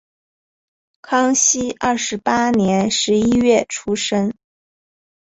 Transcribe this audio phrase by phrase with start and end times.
[1.03, 4.33] 康熙二十八年十一月出生。